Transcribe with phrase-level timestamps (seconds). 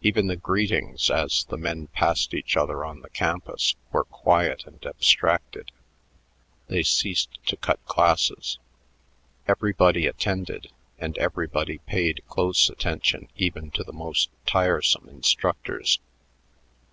[0.00, 4.84] Even the greetings as the men passed each other on the campus were quiet and
[4.84, 5.70] abstracted.
[6.66, 8.58] They ceased to cut classes.
[9.46, 16.00] Everybody attended, and everybody paid close attention even to the most tiresome instructors.